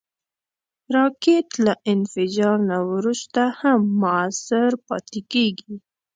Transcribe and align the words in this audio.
راکټ 0.95 1.47
له 1.65 1.73
انفجار 1.93 2.57
نه 2.71 2.77
وروسته 2.91 3.41
هم 3.59 3.79
مؤثر 4.01 4.69
پاتې 4.87 5.19
کېږي 5.33 5.73